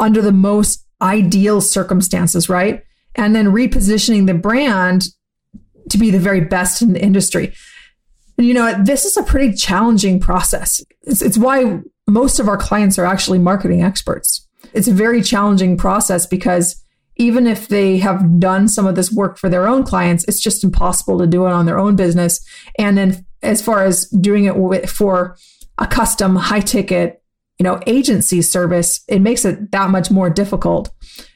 under 0.00 0.20
the 0.20 0.32
most 0.32 0.84
ideal 1.00 1.60
circumstances, 1.60 2.48
right? 2.48 2.82
And 3.14 3.36
then 3.36 3.52
repositioning 3.52 4.26
the 4.26 4.34
brand 4.34 5.04
to 5.90 5.96
be 5.96 6.10
the 6.10 6.18
very 6.18 6.40
best 6.40 6.82
in 6.82 6.92
the 6.92 7.00
industry. 7.00 7.54
You 8.36 8.54
know, 8.54 8.82
this 8.82 9.04
is 9.04 9.16
a 9.16 9.22
pretty 9.22 9.54
challenging 9.54 10.20
process. 10.20 10.80
It's, 11.02 11.22
it's 11.22 11.38
why 11.38 11.80
most 12.06 12.38
of 12.38 12.48
our 12.48 12.56
clients 12.56 12.98
are 12.98 13.04
actually 13.04 13.38
marketing 13.38 13.82
experts. 13.82 14.46
It's 14.72 14.88
a 14.88 14.92
very 14.92 15.22
challenging 15.22 15.76
process 15.76 16.26
because 16.26 16.82
even 17.16 17.46
if 17.46 17.68
they 17.68 17.98
have 17.98 18.40
done 18.40 18.66
some 18.66 18.86
of 18.86 18.96
this 18.96 19.12
work 19.12 19.38
for 19.38 19.48
their 19.48 19.68
own 19.68 19.84
clients, 19.84 20.24
it's 20.26 20.42
just 20.42 20.64
impossible 20.64 21.18
to 21.18 21.26
do 21.26 21.46
it 21.46 21.52
on 21.52 21.64
their 21.64 21.78
own 21.78 21.94
business. 21.94 22.44
And 22.76 22.98
then 22.98 23.24
as 23.42 23.62
far 23.62 23.84
as 23.84 24.06
doing 24.08 24.46
it 24.46 24.90
for 24.90 25.36
a 25.78 25.86
custom 25.86 26.34
high 26.34 26.60
ticket 26.60 27.22
you 27.58 27.64
know, 27.64 27.80
agency 27.86 28.42
service, 28.42 29.02
it 29.08 29.20
makes 29.20 29.44
it 29.44 29.70
that 29.70 29.90
much 29.90 30.10
more 30.10 30.30
difficult. 30.30 30.90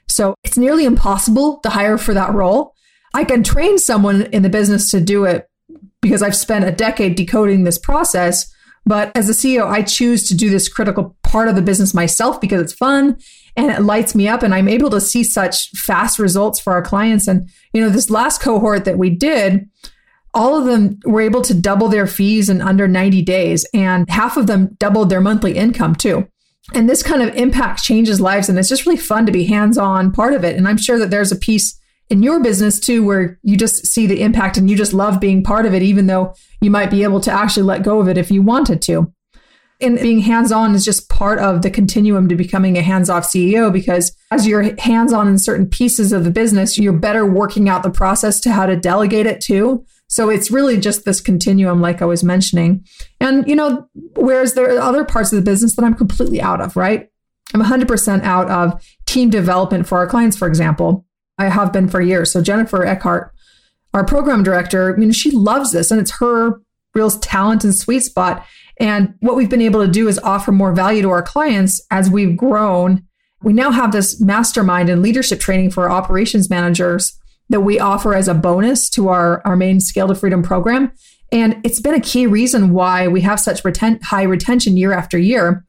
So 0.08 0.34
it's 0.42 0.58
nearly 0.58 0.84
impossible 0.84 1.58
to 1.60 1.70
hire 1.70 1.98
for 1.98 2.14
that 2.14 2.34
role. 2.34 2.74
I 3.14 3.24
can 3.24 3.42
train 3.42 3.78
someone 3.78 4.22
in 4.22 4.42
the 4.42 4.48
business 4.48 4.90
to 4.90 5.00
do 5.00 5.24
it 5.24 5.48
because 6.02 6.22
I've 6.22 6.36
spent 6.36 6.64
a 6.64 6.72
decade 6.72 7.16
decoding 7.16 7.64
this 7.64 7.78
process. 7.78 8.52
But 8.86 9.12
as 9.14 9.28
a 9.28 9.32
CEO, 9.32 9.66
I 9.66 9.82
choose 9.82 10.28
to 10.28 10.36
do 10.36 10.48
this 10.50 10.68
critical 10.68 11.16
part 11.22 11.48
of 11.48 11.56
the 11.56 11.62
business 11.62 11.92
myself 11.92 12.40
because 12.40 12.62
it's 12.62 12.72
fun 12.72 13.18
and 13.56 13.70
it 13.70 13.82
lights 13.82 14.14
me 14.14 14.28
up 14.28 14.42
and 14.42 14.54
I'm 14.54 14.68
able 14.68 14.90
to 14.90 15.00
see 15.00 15.24
such 15.24 15.70
fast 15.70 16.18
results 16.18 16.60
for 16.60 16.72
our 16.72 16.82
clients. 16.82 17.26
And, 17.28 17.50
you 17.72 17.80
know, 17.80 17.90
this 17.90 18.08
last 18.08 18.40
cohort 18.40 18.84
that 18.84 18.98
we 18.98 19.10
did, 19.10 19.68
all 20.32 20.56
of 20.56 20.66
them 20.66 21.00
were 21.04 21.20
able 21.20 21.42
to 21.42 21.54
double 21.54 21.88
their 21.88 22.06
fees 22.06 22.48
in 22.48 22.60
under 22.60 22.86
90 22.86 23.22
days, 23.22 23.66
and 23.74 24.08
half 24.08 24.36
of 24.36 24.46
them 24.46 24.76
doubled 24.78 25.10
their 25.10 25.20
monthly 25.20 25.56
income 25.56 25.94
too. 25.94 26.28
And 26.74 26.88
this 26.88 27.02
kind 27.02 27.22
of 27.22 27.34
impact 27.34 27.82
changes 27.82 28.20
lives, 28.20 28.48
and 28.48 28.58
it's 28.58 28.68
just 28.68 28.84
really 28.84 28.98
fun 28.98 29.26
to 29.26 29.32
be 29.32 29.44
hands 29.44 29.78
on 29.78 30.12
part 30.12 30.34
of 30.34 30.44
it. 30.44 30.56
And 30.56 30.68
I'm 30.68 30.76
sure 30.76 30.98
that 30.98 31.10
there's 31.10 31.32
a 31.32 31.36
piece 31.36 31.77
in 32.10 32.22
your 32.22 32.40
business 32.40 32.80
too 32.80 33.04
where 33.04 33.38
you 33.42 33.56
just 33.56 33.86
see 33.86 34.06
the 34.06 34.22
impact 34.22 34.56
and 34.56 34.70
you 34.70 34.76
just 34.76 34.92
love 34.92 35.20
being 35.20 35.42
part 35.42 35.66
of 35.66 35.74
it, 35.74 35.82
even 35.82 36.06
though 36.06 36.34
you 36.60 36.70
might 36.70 36.90
be 36.90 37.02
able 37.02 37.20
to 37.20 37.32
actually 37.32 37.64
let 37.64 37.82
go 37.82 38.00
of 38.00 38.08
it 38.08 38.18
if 38.18 38.30
you 38.30 38.42
wanted 38.42 38.80
to. 38.82 39.12
And 39.80 39.96
being 40.00 40.20
hands 40.20 40.50
on 40.50 40.74
is 40.74 40.84
just 40.84 41.08
part 41.08 41.38
of 41.38 41.62
the 41.62 41.70
continuum 41.70 42.28
to 42.28 42.34
becoming 42.34 42.76
a 42.76 42.82
hands 42.82 43.08
off 43.08 43.24
CEO 43.24 43.72
because 43.72 44.10
as 44.32 44.44
you're 44.44 44.74
hands 44.80 45.12
on 45.12 45.28
in 45.28 45.38
certain 45.38 45.66
pieces 45.66 46.12
of 46.12 46.24
the 46.24 46.32
business, 46.32 46.78
you're 46.78 46.92
better 46.92 47.24
working 47.24 47.68
out 47.68 47.84
the 47.84 47.90
process 47.90 48.40
to 48.40 48.52
how 48.52 48.66
to 48.66 48.74
delegate 48.74 49.26
it 49.26 49.40
too. 49.40 49.84
So 50.08 50.30
it's 50.30 50.50
really 50.50 50.78
just 50.78 51.04
this 51.04 51.20
continuum, 51.20 51.80
like 51.80 52.02
I 52.02 52.06
was 52.06 52.24
mentioning. 52.24 52.84
And, 53.20 53.46
you 53.46 53.54
know, 53.54 53.86
whereas 54.16 54.54
there 54.54 54.74
are 54.74 54.80
other 54.80 55.04
parts 55.04 55.32
of 55.32 55.36
the 55.36 55.48
business 55.48 55.76
that 55.76 55.84
I'm 55.84 55.94
completely 55.94 56.40
out 56.40 56.60
of, 56.60 56.74
right? 56.74 57.08
I'm 57.54 57.62
100% 57.62 58.22
out 58.24 58.50
of 58.50 58.84
team 59.06 59.30
development 59.30 59.86
for 59.86 59.98
our 59.98 60.06
clients, 60.06 60.36
for 60.36 60.48
example. 60.48 61.06
I 61.38 61.48
have 61.48 61.72
been 61.72 61.88
for 61.88 62.00
years. 62.00 62.32
So 62.32 62.42
Jennifer 62.42 62.84
Eckhart, 62.84 63.32
our 63.94 64.04
program 64.04 64.42
director, 64.42 64.94
I 64.94 64.98
mean, 64.98 65.12
she 65.12 65.30
loves 65.30 65.72
this 65.72 65.90
and 65.90 66.00
it's 66.00 66.18
her 66.18 66.60
real 66.94 67.10
talent 67.10 67.64
and 67.64 67.74
sweet 67.74 68.00
spot. 68.00 68.44
And 68.80 69.14
what 69.20 69.36
we've 69.36 69.50
been 69.50 69.62
able 69.62 69.84
to 69.84 69.90
do 69.90 70.08
is 70.08 70.18
offer 70.20 70.52
more 70.52 70.72
value 70.72 71.02
to 71.02 71.10
our 71.10 71.22
clients 71.22 71.80
as 71.90 72.10
we've 72.10 72.36
grown. 72.36 73.04
We 73.42 73.52
now 73.52 73.70
have 73.70 73.92
this 73.92 74.20
mastermind 74.20 74.88
and 74.88 75.02
leadership 75.02 75.40
training 75.40 75.70
for 75.70 75.90
operations 75.90 76.50
managers 76.50 77.18
that 77.50 77.60
we 77.60 77.78
offer 77.78 78.14
as 78.14 78.28
a 78.28 78.34
bonus 78.34 78.90
to 78.90 79.08
our, 79.08 79.42
our 79.44 79.56
main 79.56 79.80
Scale 79.80 80.08
to 80.08 80.14
Freedom 80.14 80.42
program. 80.42 80.92
And 81.30 81.60
it's 81.64 81.80
been 81.80 81.94
a 81.94 82.00
key 82.00 82.26
reason 82.26 82.72
why 82.72 83.08
we 83.08 83.20
have 83.22 83.40
such 83.40 83.62
reten- 83.62 84.02
high 84.02 84.22
retention 84.22 84.76
year 84.76 84.92
after 84.92 85.18
year. 85.18 85.64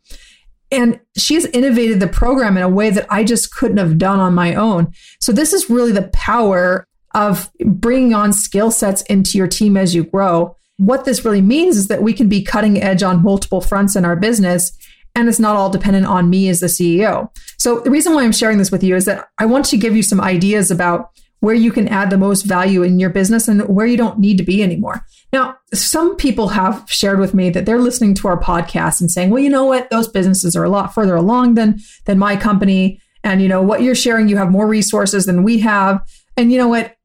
And 0.71 0.99
she's 1.17 1.45
innovated 1.45 1.99
the 1.99 2.07
program 2.07 2.55
in 2.57 2.63
a 2.63 2.69
way 2.69 2.89
that 2.91 3.07
I 3.09 3.23
just 3.23 3.53
couldn't 3.53 3.77
have 3.77 3.97
done 3.97 4.19
on 4.19 4.33
my 4.33 4.53
own. 4.53 4.93
So, 5.19 5.31
this 5.31 5.53
is 5.53 5.69
really 5.69 5.91
the 5.91 6.09
power 6.13 6.85
of 7.15 7.51
bringing 7.65 8.13
on 8.13 8.33
skill 8.33 8.69
sets 8.69 9.01
into 9.03 9.37
your 9.37 9.47
team 9.47 9.75
as 9.75 9.95
you 9.95 10.03
grow. 10.03 10.55
What 10.77 11.05
this 11.05 11.25
really 11.25 11.41
means 11.41 11.75
is 11.75 11.87
that 11.87 12.03
we 12.03 12.13
can 12.13 12.29
be 12.29 12.43
cutting 12.43 12.81
edge 12.81 13.01
on 13.03 13.23
multiple 13.23 13.61
fronts 13.61 13.95
in 13.95 14.05
our 14.05 14.15
business. 14.15 14.71
And 15.15 15.27
it's 15.27 15.39
not 15.39 15.55
all 15.55 15.71
dependent 15.71 16.05
on 16.05 16.29
me 16.29 16.49
as 16.49 16.59
the 16.59 16.67
CEO. 16.67 17.29
So, 17.57 17.79
the 17.79 17.91
reason 17.91 18.13
why 18.13 18.23
I'm 18.23 18.31
sharing 18.31 18.59
this 18.59 18.71
with 18.71 18.83
you 18.83 18.95
is 18.95 19.05
that 19.05 19.27
I 19.37 19.45
want 19.45 19.65
to 19.65 19.77
give 19.77 19.95
you 19.95 20.03
some 20.03 20.21
ideas 20.21 20.69
about 20.69 21.09
where 21.39 21.55
you 21.55 21.71
can 21.71 21.87
add 21.87 22.09
the 22.09 22.17
most 22.17 22.43
value 22.43 22.83
in 22.83 22.99
your 22.99 23.09
business 23.09 23.47
and 23.47 23.67
where 23.67 23.85
you 23.85 23.97
don't 23.97 24.19
need 24.19 24.37
to 24.37 24.43
be 24.43 24.61
anymore. 24.61 25.05
Now, 25.31 25.55
some 25.73 26.15
people 26.15 26.49
have 26.49 26.85
shared 26.87 27.19
with 27.19 27.33
me 27.33 27.49
that 27.51 27.65
they're 27.65 27.79
listening 27.79 28.13
to 28.15 28.27
our 28.27 28.39
podcast 28.39 28.99
and 28.99 29.09
saying, 29.09 29.29
well, 29.29 29.41
you 29.41 29.49
know 29.49 29.65
what? 29.65 29.89
Those 29.89 30.07
businesses 30.07 30.55
are 30.55 30.63
a 30.63 30.69
lot 30.69 30.93
further 30.93 31.15
along 31.15 31.55
than, 31.55 31.79
than 32.05 32.19
my 32.19 32.35
company. 32.35 33.01
And, 33.23 33.41
you 33.41 33.47
know, 33.47 33.61
what 33.61 33.81
you're 33.81 33.95
sharing, 33.95 34.27
you 34.27 34.37
have 34.37 34.51
more 34.51 34.67
resources 34.67 35.25
than 35.25 35.43
we 35.43 35.59
have. 35.59 36.01
And, 36.35 36.51
you 36.51 36.57
know 36.57 36.67
what? 36.67 36.95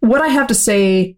What 0.00 0.20
I 0.20 0.28
have 0.28 0.48
to 0.48 0.54
say 0.54 1.16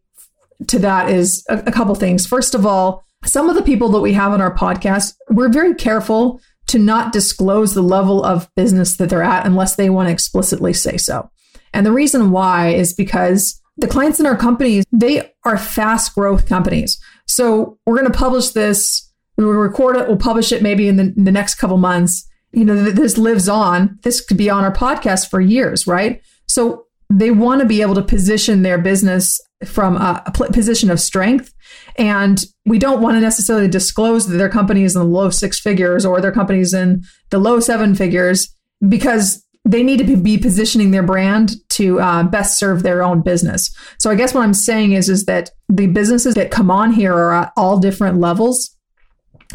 to 0.69 0.79
that 0.81 1.11
is 1.11 1.45
a, 1.49 1.59
a 1.67 1.73
couple 1.73 1.95
things. 1.95 2.26
First 2.26 2.55
of 2.55 2.65
all, 2.65 3.05
some 3.25 3.49
of 3.49 3.57
the 3.57 3.62
people 3.62 3.88
that 3.91 4.00
we 4.00 4.12
have 4.12 4.33
on 4.33 4.41
our 4.41 4.55
podcast, 4.55 5.15
we're 5.31 5.49
very 5.49 5.75
careful 5.75 6.41
to 6.69 6.79
not 6.79 7.12
disclose 7.12 7.75
the 7.75 7.83
level 7.83 8.25
of 8.25 8.49
business 8.57 8.97
that 8.97 9.09
they're 9.09 9.23
at 9.23 9.47
unless 9.47 9.76
they 9.76 9.91
want 9.91 10.09
to 10.09 10.12
explicitly 10.12 10.73
say 10.73 10.97
so. 10.97 11.31
And 11.73 11.85
the 11.85 11.93
reason 11.93 12.31
why 12.31 12.69
is 12.69 12.93
because 12.93 13.61
the 13.77 13.89
clients 13.89 14.21
in 14.21 14.27
our 14.27 14.37
companies, 14.37 14.85
they 14.93 15.33
are 15.45 15.59
fast 15.59 16.15
growth 16.15 16.49
companies. 16.49 16.99
So 17.27 17.79
we're 17.85 17.99
going 17.99 18.11
to 18.11 18.19
publish 18.19 18.51
this, 18.51 19.13
we'll 19.37 19.49
record 19.49 19.97
it, 19.97 20.09
we'll 20.09 20.17
publish 20.17 20.53
it 20.53 20.63
maybe 20.63 20.89
in 20.89 20.97
the, 20.97 21.13
in 21.17 21.25
the 21.25 21.33
next 21.33 21.57
couple 21.57 21.77
months. 21.77 22.27
You 22.53 22.65
know, 22.65 22.91
this 22.91 23.19
lives 23.19 23.49
on. 23.49 23.99
This 24.03 24.25
could 24.25 24.39
be 24.39 24.49
on 24.49 24.65
our 24.65 24.73
podcast 24.73 25.29
for 25.29 25.41
years, 25.41 25.87
right? 25.87 26.23
So 26.49 26.87
they 27.11 27.31
want 27.31 27.61
to 27.61 27.67
be 27.67 27.83
able 27.83 27.95
to 27.97 28.03
position 28.03 28.63
their 28.63 28.79
business 28.79 29.41
from 29.65 29.97
a, 29.97 30.23
a 30.27 30.33
position 30.33 30.91
of 30.91 31.01
strength. 31.01 31.53
And 31.97 32.43
we 32.65 32.79
don't 32.79 33.01
want 33.01 33.17
to 33.17 33.21
necessarily 33.21 33.69
disclose 33.69 34.27
that 34.27 34.37
their 34.37 34.49
company 34.49 34.83
is 34.83 34.95
in 34.95 35.03
the 35.03 35.09
low 35.09 35.31
six 35.31 35.61
figures 35.61 36.05
or 36.05 36.21
their 36.21 36.33
company 36.33 36.61
is 36.61 36.75
in 36.75 37.05
the 37.31 37.39
low 37.39 37.61
seven 37.61 37.95
figures 37.95 38.55
because 38.87 39.45
they 39.67 39.83
need 39.83 39.99
to 39.99 40.17
be 40.17 40.39
positioning 40.39 40.93
their 40.93 41.03
brand 41.03 41.57
to 41.71 42.01
uh, 42.01 42.23
best 42.23 42.57
serve 42.57 42.85
their 42.85 43.03
own 43.03 43.21
business. 43.21 43.75
So 43.99 44.11
I 44.11 44.15
guess 44.15 44.33
what 44.33 44.45
I'm 44.45 44.55
saying 44.55 44.93
is 44.93 45.09
is 45.09 45.25
that 45.25 45.51
the 45.69 45.89
businesses 45.89 46.35
that 46.37 46.53
come 46.53 46.71
on 46.71 46.93
here 46.93 47.13
are 47.13 47.35
at 47.35 47.53
all 47.57 47.79
different 47.79 48.19
levels 48.19 48.77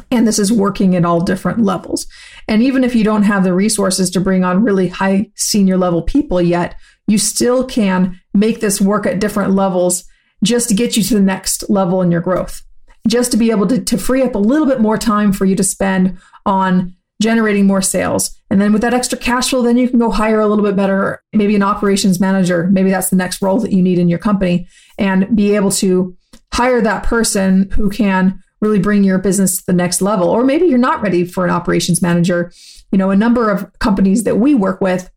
and 0.10 0.28
this 0.28 0.40
is 0.40 0.52
working 0.52 0.96
at 0.96 1.06
all 1.06 1.22
different 1.22 1.64
levels. 1.64 2.08
And 2.48 2.62
even 2.62 2.84
if 2.84 2.96
you 2.96 3.04
don't 3.04 3.24
have 3.24 3.44
the 3.44 3.54
resources 3.54 4.10
to 4.12 4.22
bring 4.22 4.44
on 4.44 4.64
really 4.64 4.90
high 4.90 5.32
senior 5.36 5.78
level 5.78 6.02
people 6.02 6.42
yet, 6.42 6.76
you 7.08 7.18
still 7.18 7.66
can 7.66 8.20
make 8.34 8.60
this 8.60 8.80
work 8.80 9.06
at 9.06 9.20
different 9.20 9.54
levels 9.54 10.04
just 10.44 10.70
to 10.70 10.76
get 10.76 10.98
you 10.98 11.04
to 11.04 11.14
the 11.14 11.22
next 11.22 11.70
level 11.70 12.02
in 12.02 12.12
your 12.12 12.22
growth. 12.22 12.62
Just 13.08 13.32
to 13.32 13.38
be 13.38 13.52
able 13.52 13.68
to, 13.68 13.82
to 13.82 13.98
free 13.98 14.22
up 14.22 14.36
a 14.36 14.40
little 14.40 14.68
bit 14.68 14.80
more 14.80 14.98
time 14.98 15.34
for 15.34 15.46
you 15.46 15.56
to 15.56 15.64
spend 15.64 16.20
on 16.46 16.96
generating 17.22 17.68
more 17.68 17.82
sales. 17.82 18.38
And 18.50 18.60
then 18.60 18.74
with 18.74 18.82
that 18.82 18.94
extra 18.94 19.18
cash 19.18 19.50
flow, 19.50 19.62
then 19.62 19.78
you 19.78 19.88
can 19.88 20.00
go 20.00 20.12
hire 20.12 20.40
a 20.40 20.48
little 20.48 20.66
bit 20.66 20.76
better, 20.76 21.24
maybe 21.32 21.56
an 21.56 21.64
operations 21.64 22.20
manager. 22.20 22.68
Maybe 22.72 22.90
that's 22.90 23.10
the 23.10 23.16
next 23.16 23.42
role 23.42 23.60
that 23.60 23.72
you 23.72 23.82
need 23.82 24.00
in 24.00 24.10
your 24.10 24.20
company 24.20 24.68
and 24.98 25.34
be 25.36 25.56
able 25.56 25.72
to 25.72 26.16
hire 26.54 26.82
that 26.82 27.04
person 27.04 27.70
who 27.72 27.90
can 27.90 28.42
really 28.60 28.80
bring 28.80 29.04
your 29.04 29.18
business 29.18 29.58
to 29.58 29.66
the 29.66 29.74
next 29.74 30.02
level. 30.02 30.28
Or 30.28 30.44
maybe 30.44 30.66
you're 30.66 30.78
not 30.78 31.02
ready 31.02 31.26
for 31.26 31.46
an 31.46 31.52
operations 31.52 32.02
manager. 32.02 32.52
You 32.92 32.98
know, 32.98 33.10
a 33.10 33.16
number 33.16 33.50
of 33.50 33.72
companies 33.80 34.24
that 34.26 34.38
we 34.38 34.54
work 34.54 34.82
with, 34.82 35.10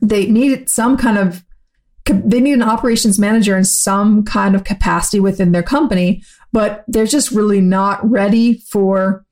they 0.00 0.26
need 0.26 0.68
some 0.68 0.96
kind 0.96 1.18
of 1.18 1.44
they 2.04 2.40
need 2.40 2.54
an 2.54 2.62
operations 2.62 3.18
manager 3.18 3.56
in 3.56 3.64
some 3.64 4.24
kind 4.24 4.56
of 4.56 4.64
capacity 4.64 5.20
within 5.20 5.52
their 5.52 5.62
company, 5.62 6.22
but 6.52 6.84
they're 6.88 7.06
just 7.06 7.30
really 7.30 7.60
not 7.60 8.08
ready 8.08 8.58
for, 8.58 9.24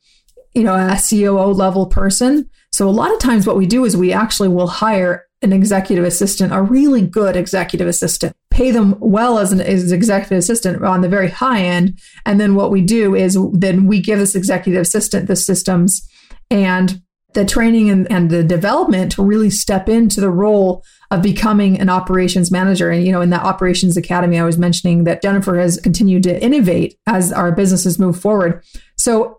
you 0.55 0.63
know, 0.63 0.75
a 0.75 0.99
COO 0.99 1.53
level 1.53 1.87
person. 1.87 2.49
So 2.73 2.89
a 2.89 2.91
lot 2.91 3.13
of 3.13 3.19
times 3.19 3.47
what 3.47 3.57
we 3.57 3.67
do 3.67 3.85
is 3.85 3.97
we 3.97 4.13
actually 4.13 4.49
will 4.49 4.69
hire 4.69 5.27
an 5.43 5.53
executive 5.53 6.05
assistant, 6.05 6.53
a 6.53 6.61
really 6.61 7.07
good 7.07 7.37
executive 7.37 7.89
assistant, 7.89 8.37
pay 8.51 8.71
them 8.71 8.97
well 9.01 9.39
as 9.39 9.53
an 9.53 9.61
as 9.61 9.91
executive 9.91 10.39
assistant 10.39 10.85
on 10.85 11.01
the 11.01 11.09
very 11.09 11.31
high 11.31 11.63
end. 11.63 11.99
And 12.27 12.39
then 12.41 12.55
what 12.55 12.71
we 12.71 12.83
do 12.83 13.15
is 13.15 13.39
then 13.53 13.87
we 13.87 14.01
give 14.01 14.19
this 14.19 14.35
executive 14.35 14.83
assistant 14.83 15.29
the 15.29 15.37
systems 15.37 16.07
and 16.51 17.01
the 17.33 17.45
training 17.45 17.91
and, 17.91 18.11
and 18.11 18.29
the 18.29 18.43
development 18.43 19.13
to 19.13 19.23
really 19.23 19.51
step 19.51 19.89
into 19.89 20.21
the 20.21 20.31
role 20.31 20.85
of 21.11 21.23
becoming 21.23 21.79
an 21.79 21.89
operations 21.89 22.51
manager. 22.51 22.91
And, 22.91 23.07
you 23.07 23.13
know, 23.13 23.21
in 23.21 23.31
that 23.31 23.45
operations 23.45 23.97
academy, 23.97 24.39
I 24.39 24.45
was 24.45 24.59
mentioning 24.59 25.05
that 25.05 25.23
Jennifer 25.23 25.59
has 25.59 25.79
continued 25.81 26.25
to 26.25 26.43
innovate 26.43 26.99
as 27.07 27.33
our 27.33 27.53
businesses 27.53 27.99
move 27.99 28.21
forward. 28.21 28.65
So 28.97 29.39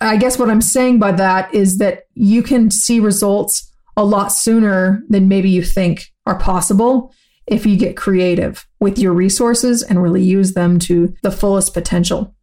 I 0.00 0.16
guess 0.16 0.38
what 0.38 0.50
I'm 0.50 0.62
saying 0.62 0.98
by 0.98 1.12
that 1.12 1.54
is 1.54 1.78
that 1.78 2.04
you 2.14 2.42
can 2.42 2.70
see 2.70 3.00
results 3.00 3.70
a 3.96 4.04
lot 4.04 4.28
sooner 4.28 5.02
than 5.08 5.28
maybe 5.28 5.50
you 5.50 5.62
think 5.62 6.12
are 6.26 6.38
possible 6.38 7.12
if 7.46 7.66
you 7.66 7.76
get 7.76 7.96
creative 7.96 8.66
with 8.78 8.98
your 8.98 9.12
resources 9.12 9.82
and 9.82 10.02
really 10.02 10.22
use 10.22 10.54
them 10.54 10.78
to 10.78 11.14
the 11.22 11.30
fullest 11.30 11.74
potential. 11.74 12.34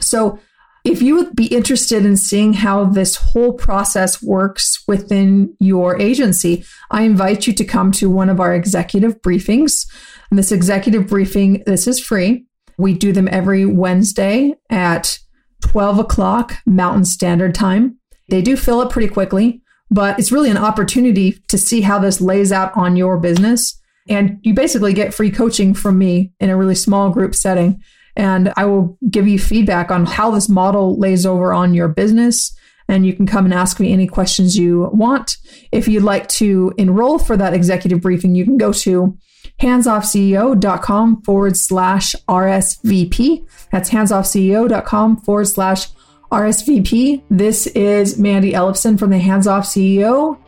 So, 0.00 0.38
if 0.84 1.00
you 1.00 1.16
would 1.16 1.34
be 1.34 1.46
interested 1.46 2.04
in 2.04 2.18
seeing 2.18 2.52
how 2.52 2.84
this 2.84 3.16
whole 3.16 3.54
process 3.54 4.22
works 4.22 4.84
within 4.86 5.56
your 5.58 5.98
agency, 5.98 6.62
I 6.90 7.04
invite 7.04 7.46
you 7.46 7.54
to 7.54 7.64
come 7.64 7.90
to 7.92 8.10
one 8.10 8.28
of 8.28 8.38
our 8.38 8.54
executive 8.54 9.22
briefings. 9.22 9.86
And 10.28 10.38
this 10.38 10.52
executive 10.52 11.06
briefing, 11.06 11.62
this 11.64 11.86
is 11.86 11.98
free. 11.98 12.44
We 12.76 12.92
do 12.92 13.12
them 13.12 13.28
every 13.32 13.64
Wednesday 13.64 14.52
at 14.68 15.18
12 15.64 15.98
o'clock 15.98 16.54
Mountain 16.66 17.04
Standard 17.04 17.54
Time. 17.54 17.98
They 18.28 18.42
do 18.42 18.56
fill 18.56 18.80
up 18.80 18.90
pretty 18.90 19.08
quickly 19.08 19.62
but 19.90 20.18
it's 20.18 20.32
really 20.32 20.50
an 20.50 20.56
opportunity 20.56 21.38
to 21.48 21.56
see 21.56 21.80
how 21.80 21.98
this 21.98 22.20
lays 22.20 22.50
out 22.50 22.76
on 22.76 22.96
your 22.96 23.18
business. 23.18 23.80
And 24.08 24.38
you 24.42 24.52
basically 24.52 24.92
get 24.92 25.14
free 25.14 25.30
coaching 25.30 25.72
from 25.72 25.98
me 25.98 26.32
in 26.40 26.50
a 26.50 26.56
really 26.56 26.74
small 26.74 27.10
group 27.10 27.34
setting. 27.34 27.80
And 28.16 28.52
I 28.56 28.64
will 28.64 28.98
give 29.08 29.28
you 29.28 29.38
feedback 29.38 29.90
on 29.90 30.06
how 30.06 30.30
this 30.30 30.48
model 30.48 30.98
lays 30.98 31.24
over 31.24 31.52
on 31.52 31.74
your 31.74 31.88
business. 31.88 32.54
And 32.88 33.06
you 33.06 33.14
can 33.14 33.26
come 33.26 33.44
and 33.44 33.54
ask 33.54 33.80
me 33.80 33.92
any 33.92 34.06
questions 34.06 34.58
you 34.58 34.90
want. 34.92 35.36
If 35.72 35.88
you'd 35.88 36.02
like 36.02 36.28
to 36.28 36.72
enroll 36.76 37.18
for 37.18 37.36
that 37.36 37.54
executive 37.54 38.00
briefing, 38.00 38.34
you 38.34 38.44
can 38.44 38.58
go 38.58 38.72
to 38.72 39.16
handsoffceo.com 39.60 41.22
forward 41.22 41.56
slash 41.56 42.14
RSVP. 42.28 43.46
That's 43.70 43.90
handsoffceo.com 43.90 45.18
forward 45.18 45.46
slash 45.46 45.88
RSVP. 46.30 47.22
This 47.30 47.66
is 47.68 48.18
Mandy 48.18 48.52
Ellefson 48.52 48.98
from 48.98 49.10
the 49.10 49.18
Hands 49.18 49.46
Off 49.46 49.64
CEO 49.64 50.38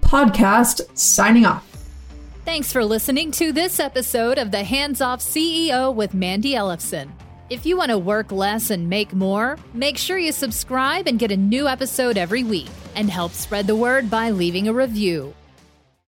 podcast 0.00 0.80
signing 0.96 1.44
off. 1.44 1.66
Thanks 2.44 2.72
for 2.72 2.84
listening 2.84 3.30
to 3.32 3.52
this 3.52 3.80
episode 3.80 4.38
of 4.38 4.50
the 4.50 4.62
Hands 4.62 5.00
Off 5.00 5.20
CEO 5.20 5.94
with 5.94 6.14
Mandy 6.14 6.52
Ellefson. 6.52 7.10
If 7.50 7.66
you 7.66 7.76
want 7.76 7.90
to 7.90 7.98
work 7.98 8.32
less 8.32 8.70
and 8.70 8.88
make 8.88 9.12
more, 9.12 9.58
make 9.72 9.98
sure 9.98 10.18
you 10.18 10.32
subscribe 10.32 11.06
and 11.06 11.18
get 11.18 11.30
a 11.30 11.36
new 11.36 11.68
episode 11.68 12.16
every 12.16 12.42
week 12.42 12.70
and 12.94 13.10
help 13.10 13.32
spread 13.32 13.66
the 13.66 13.76
word 13.76 14.10
by 14.10 14.30
leaving 14.30 14.68
a 14.68 14.72
review. 14.72 15.34